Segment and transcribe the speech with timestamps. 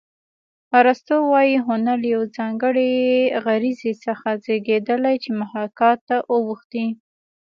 [0.79, 2.91] ارستو وايي هنر له یوې ځانګړې
[3.45, 6.85] غریزې څخه زېږېدلی چې محاکات ته اوښتې